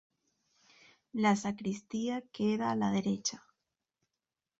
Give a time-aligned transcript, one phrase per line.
[1.13, 3.43] La sacristía queda a la derecha.